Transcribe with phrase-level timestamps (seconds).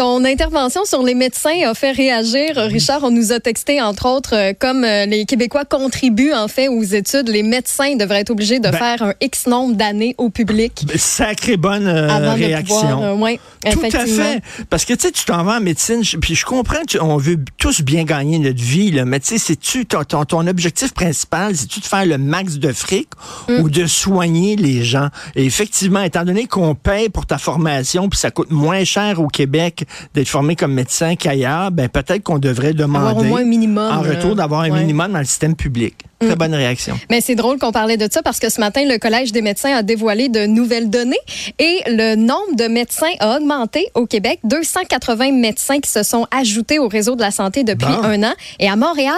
[0.00, 2.56] Ton intervention sur les médecins a fait réagir.
[2.56, 6.68] Richard, on nous a texté, entre autres, euh, comme euh, les Québécois contribuent en fait
[6.68, 10.30] aux études, les médecins devraient être obligés de Ben- faire un X nombre d'années au
[10.30, 10.86] public.
[10.96, 12.76] Sacrée bonne euh, Avant de réaction.
[12.80, 13.38] pouvoir, euh, ouais,
[13.70, 14.40] Tout à fait.
[14.70, 17.82] Parce que tu sais, tu t'en vas en médecine, puis je comprends qu'on veut tous
[17.82, 21.78] bien gagner notre vie, là, mais tu sais, c'est-tu ton, ton, ton objectif principal, c'est-tu
[21.80, 23.08] de faire le max de fric
[23.48, 23.60] Mm.
[23.60, 25.08] ou de soigner les gens?
[25.36, 29.26] Et effectivement, étant donné qu'on paye pour ta formation, puis ça coûte moins cher au
[29.28, 29.84] Québec
[30.14, 33.90] d'être formé comme médecin qu'ailleurs, ben peut-être qu'on devrait demander Avoir au moins un minimum.
[33.92, 34.78] en retour d'avoir un ouais.
[34.78, 34.80] Mm.
[34.80, 35.94] minimum dans le système public.
[36.20, 36.98] Très bonne réaction.
[37.10, 39.74] Mais c'est drôle qu'on parlait de ça parce que ce matin, le Collège des médecins
[39.74, 41.16] a dévoilé de nouvelles données
[41.58, 44.38] et le nombre de médecins a augmenté au Québec.
[44.44, 48.02] 280 médecins qui se sont ajoutés au réseau de la santé depuis Bon.
[48.04, 48.34] un an.
[48.58, 49.14] Et à Montréal,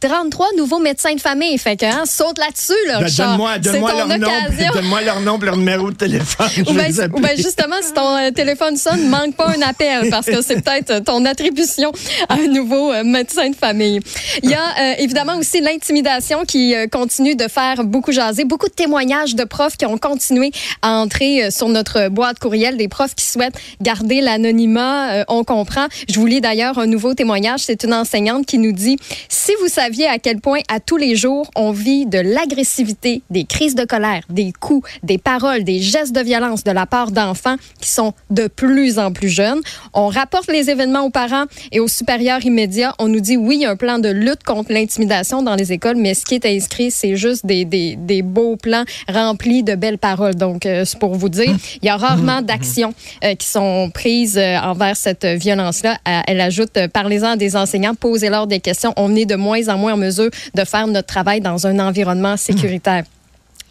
[0.00, 1.56] 33 nouveaux médecins de famille.
[1.58, 3.08] Fait que, hein, saute là-dessus, là, Ben.
[3.16, 6.48] Donne-moi donne-moi C'est leur donne-moi leur nom, leur numéro de téléphone.
[6.68, 10.42] Ou vais ben, justement, si ton euh, téléphone sonne, manque pas un appel parce que
[10.42, 11.92] c'est peut-être ton attribution
[12.28, 14.00] à un nouveau euh, médecin de famille.
[14.42, 18.44] Il y a euh, évidemment aussi l'intimidation qui euh, continue de faire beaucoup jaser.
[18.44, 20.50] Beaucoup de témoignages de profs qui ont continué
[20.82, 25.12] à entrer euh, sur notre boîte courriel, des profs qui souhaitent garder l'anonymat.
[25.12, 25.86] euh, on comprend.
[26.08, 27.60] Je vous lis d'ailleurs un nouveau témoignage.
[27.60, 28.96] C'est une enseignante qui nous dit
[29.28, 33.42] si vous saviez à quel point à tous les jours on vit de l'agressivité, des
[33.42, 37.56] crises de colère, des coups, des paroles, des gestes de violence de la part d'enfants
[37.80, 39.58] qui sont de plus en plus jeunes.
[39.92, 42.94] On rapporte les événements aux parents et aux supérieurs immédiats.
[43.00, 45.72] On nous dit oui, il y a un plan de lutte contre l'intimidation dans les
[45.72, 49.74] écoles, mais ce qui est inscrit, c'est juste des, des, des beaux plans remplis de
[49.74, 50.36] belles paroles.
[50.36, 52.94] Donc, euh, c'est pour vous dire, il y a rarement d'actions
[53.24, 55.98] euh, qui sont prises euh, envers cette violence-là.
[56.28, 58.92] Elle ajoute, parlez-en à des enseignants, posez-leur des questions.
[58.96, 62.36] On est de moins en moins en mesure de faire notre travail dans un environnement
[62.36, 63.04] sécuritaire.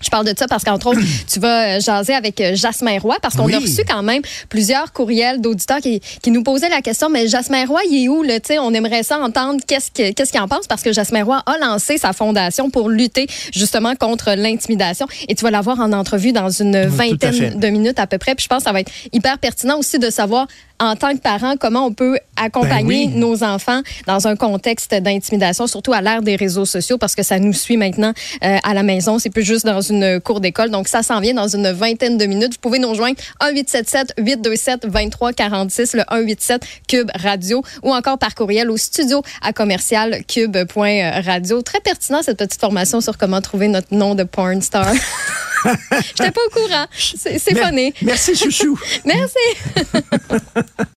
[0.02, 3.18] Je parle de ça parce qu'entre autres, tu vas euh, jaser avec euh, Jasmin Roy
[3.22, 3.56] parce qu'on Oui.
[3.56, 7.66] a reçu quand même plusieurs courriels d'auditeurs qui, qui nous posaient la question mais Jasmin
[7.66, 10.40] Roy, il est où là, Tu sais, on aimerait ça entendre qu'est-ce que- qu'est-ce qu'il
[10.40, 15.06] en pense parce que Jasmin Roy a lancé sa fondation pour lutter justement contre l'intimidation
[15.28, 18.44] et tu vas l'avoir en entrevue dans une vingtaine de minutes à peu près puis
[18.46, 20.48] je pense que ça va être hyper pertinent aussi de savoir
[20.80, 23.20] en tant que parent comment on peut accompagner Ben oui.
[23.20, 27.40] nos enfants dans un contexte d'intimidation surtout à l'ère des réseaux sociaux parce que ça
[27.40, 28.14] nous suit maintenant
[28.44, 30.70] euh, à la maison, c'est plus juste dans une cour d'école.
[30.70, 32.54] Donc, ça s'en vient dans une vingtaine de minutes.
[32.54, 39.22] Vous pouvez nous rejoindre 1-877-827-2346, le 187 Cube Radio ou encore par courriel au studio
[39.42, 41.62] à commercial cube.radio.
[41.62, 44.94] Très pertinent, cette petite formation sur comment trouver notre nom de porn star.
[45.92, 46.86] J'étais pas au courant.
[46.94, 47.94] C'est funny.
[48.02, 48.80] Merci, chouchou.
[49.06, 49.38] Merci.